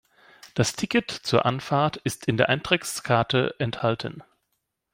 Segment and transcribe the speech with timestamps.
[0.55, 4.23] Das Ticket zur Anfahrt ist in der Eintrittskarte enthalten.